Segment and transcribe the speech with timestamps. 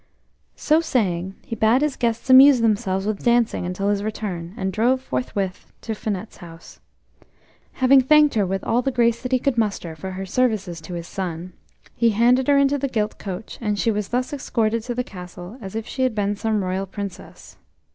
[0.55, 4.99] So saying, he bade his guests amuse themselves with dancing until his return, and drove
[4.99, 6.79] forthwith to Finette's house.
[7.73, 10.95] Having thanked her with all the grace that he could muster for her services to
[10.95, 11.53] his son,
[11.95, 15.59] he handed her into the gilt coach, and she was thus escorted to the castle
[15.61, 17.57] as if she had been some royal princess.